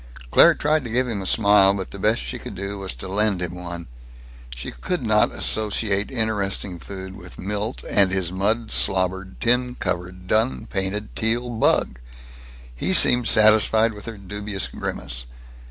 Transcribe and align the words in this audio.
Claire 0.31 0.55
tried 0.55 0.83
to 0.83 0.89
give 0.89 1.07
him 1.07 1.21
a 1.21 1.27
smile, 1.27 1.75
but 1.75 1.91
the 1.91 1.99
best 1.99 2.23
she 2.23 2.39
could 2.39 2.55
do 2.55 2.79
was 2.79 2.95
to 2.95 3.07
lend 3.07 3.39
him 3.39 3.53
one. 3.53 3.85
She 4.49 4.71
could 4.71 5.05
not 5.05 5.31
associate 5.31 6.09
interesting 6.09 6.79
food 6.79 7.15
with 7.15 7.37
Milt 7.37 7.83
and 7.87 8.09
his 8.11 8.31
mud 8.31 8.71
slobbered, 8.71 9.39
tin 9.39 9.75
covered, 9.75 10.25
dun 10.25 10.65
painted 10.65 11.15
Teal 11.15 11.51
bug. 11.51 11.99
He 12.75 12.93
seemed 12.93 13.27
satisfied 13.27 13.93
with 13.93 14.05
her 14.05 14.17
dubious 14.17 14.65
grimace. 14.67 15.27